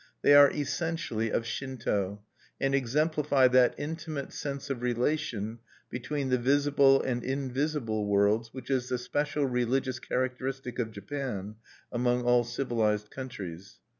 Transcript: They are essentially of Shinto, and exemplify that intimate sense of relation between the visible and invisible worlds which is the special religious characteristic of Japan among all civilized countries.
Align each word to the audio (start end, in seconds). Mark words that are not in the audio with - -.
They 0.23 0.33
are 0.33 0.49
essentially 0.49 1.29
of 1.29 1.45
Shinto, 1.45 2.23
and 2.59 2.73
exemplify 2.73 3.47
that 3.49 3.75
intimate 3.77 4.33
sense 4.33 4.71
of 4.71 4.81
relation 4.81 5.59
between 5.91 6.29
the 6.29 6.39
visible 6.39 7.03
and 7.03 7.23
invisible 7.23 8.07
worlds 8.07 8.51
which 8.51 8.71
is 8.71 8.89
the 8.89 8.97
special 8.97 9.45
religious 9.45 9.99
characteristic 9.99 10.79
of 10.79 10.91
Japan 10.91 11.57
among 11.91 12.23
all 12.23 12.43
civilized 12.43 13.11
countries. 13.11 13.77